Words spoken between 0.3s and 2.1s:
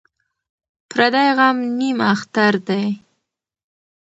ـ پردى غم نيم